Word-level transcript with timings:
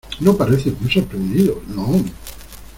no 0.21 0.35
pareces 0.35 0.81
muy 0.81 0.91
sorprendido, 0.91 1.61
no. 1.67 2.03